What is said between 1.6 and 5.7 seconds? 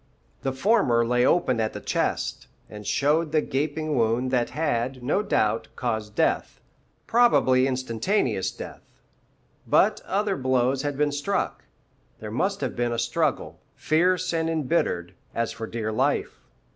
the chest, and showed the gaping wound that had, no doubt,